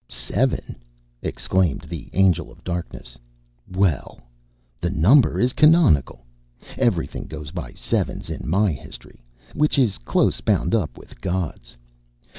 "Seven!" 0.09 0.77
exclaimed 1.21 1.81
the 1.87 2.09
Angel 2.13 2.51
of 2.51 2.63
Darkness; 2.63 3.19
"well! 3.71 4.19
the 4.79 4.89
number 4.89 5.39
is 5.39 5.53
canonical. 5.53 6.25
Everything 6.75 7.25
goes 7.27 7.51
by 7.51 7.73
sevens 7.73 8.31
in 8.31 8.49
my 8.49 8.71
history, 8.71 9.23
which 9.53 9.77
is 9.77 9.99
close 9.99 10.41
bound 10.41 10.73
up 10.73 10.97
with 10.97 11.21
God's. 11.21 11.77